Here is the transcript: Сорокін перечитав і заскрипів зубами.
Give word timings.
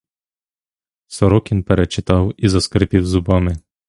Сорокін 1.07 1.63
перечитав 1.63 2.33
і 2.37 2.47
заскрипів 2.49 3.05
зубами. 3.07 3.57